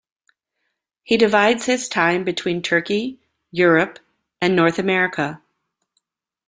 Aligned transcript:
He 1.03 1.15
divides 1.17 1.67
his 1.67 1.87
time 1.87 2.23
between 2.23 2.63
Turkey, 2.63 3.19
Europe 3.51 3.99
and 4.41 4.55
North 4.55 4.79
America. 4.79 5.43